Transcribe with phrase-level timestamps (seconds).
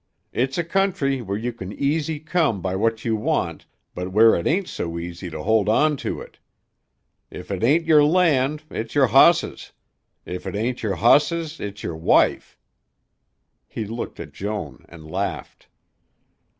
[0.33, 4.47] It's a country where you can easy come by what you want, but where it
[4.47, 6.39] ain't so easy to hold on to it.
[7.29, 9.73] If it ain't yer land, it's yer hosses;
[10.25, 12.57] if it ain't yer hosses, it's yer wife."
[13.67, 15.67] He looked at Joan and laughed.